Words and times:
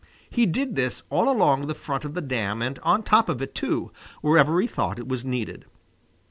He 0.31 0.47
did 0.47 0.75
this 0.75 1.03
all 1.11 1.29
along 1.31 1.67
the 1.67 1.75
front 1.75 2.05
of 2.05 2.15
the 2.15 2.21
dam 2.21 2.59
and 2.63 2.79
on 2.79 3.03
top 3.03 3.29
of 3.29 3.39
it 3.39 3.53
too, 3.53 3.91
wherever 4.23 4.59
he 4.59 4.65
thought 4.65 4.97
it 4.97 5.07
was 5.07 5.23
needed. 5.23 5.65